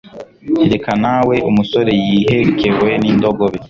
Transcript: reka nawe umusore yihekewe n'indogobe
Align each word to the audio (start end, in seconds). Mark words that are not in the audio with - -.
reka 0.71 0.91
nawe 1.03 1.35
umusore 1.49 1.91
yihekewe 2.05 2.89
n'indogobe 3.01 3.57